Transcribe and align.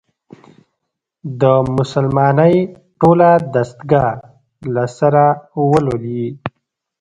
د 1.41 1.43
«مسلمانۍ 1.77 2.55
ټوله 2.99 3.29
دستګاه» 3.53 4.13
له 4.75 4.85
سره 4.97 5.23
ولولي. 5.69 6.23